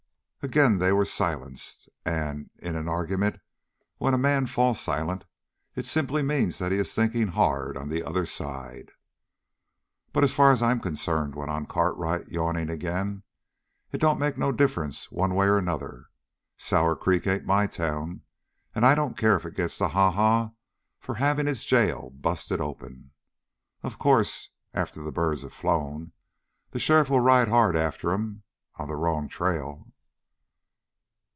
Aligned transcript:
Again 0.43 0.79
they 0.79 0.91
were 0.91 1.05
silenced, 1.05 1.87
and 2.03 2.49
in 2.57 2.75
an 2.75 2.87
argument, 2.89 3.39
when 3.99 4.15
a 4.15 4.17
man 4.17 4.47
falls 4.47 4.79
silent, 4.81 5.25
it 5.75 5.85
simply 5.85 6.23
means 6.23 6.57
that 6.57 6.71
he 6.71 6.79
is 6.79 6.95
thinking 6.95 7.27
hard 7.27 7.77
on 7.77 7.89
the 7.89 8.03
other 8.03 8.25
side. 8.25 8.89
"But 10.11 10.23
as 10.23 10.33
far 10.33 10.51
as 10.51 10.63
I'm 10.63 10.79
concerned," 10.79 11.35
went 11.35 11.51
on 11.51 11.67
Cartwright, 11.67 12.27
yawning 12.29 12.71
again, 12.71 13.21
"it 13.91 13.99
don't 14.01 14.17
make 14.17 14.35
no 14.35 14.51
difference 14.51 15.11
one 15.11 15.35
way 15.35 15.45
or 15.45 15.59
another. 15.59 16.07
Sour 16.57 16.95
Creek 16.95 17.27
ain't 17.27 17.45
my 17.45 17.67
town, 17.67 18.21
and 18.73 18.83
I 18.83 18.95
don't 18.95 19.15
care 19.15 19.35
if 19.35 19.45
it 19.45 19.55
gets 19.55 19.77
the 19.77 19.89
ha 19.89 20.09
ha 20.09 20.53
for 20.99 21.13
having 21.15 21.47
its 21.47 21.65
jail 21.65 22.09
busted 22.09 22.59
open. 22.59 23.11
Of 23.83 23.99
course, 23.99 24.49
after 24.73 25.03
the 25.03 25.11
birds 25.11 25.43
have 25.43 25.53
flown, 25.53 26.13
the 26.71 26.79
sheriff 26.79 27.11
will 27.11 27.19
ride 27.19 27.47
hard 27.49 27.75
after 27.75 28.11
'em 28.11 28.41
on 28.77 28.87
the 28.87 28.95
wrong 28.95 29.29
trail!" 29.29 29.85